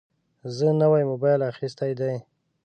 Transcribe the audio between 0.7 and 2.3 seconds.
نوی موبایل اخیستی دی.